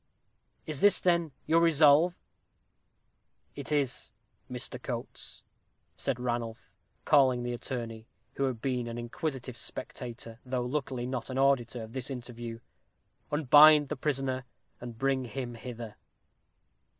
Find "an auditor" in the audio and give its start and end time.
11.29-11.83